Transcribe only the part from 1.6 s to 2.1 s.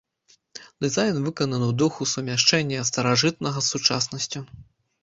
ў духу